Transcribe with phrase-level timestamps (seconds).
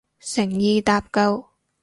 [0.19, 1.45] 誠意搭救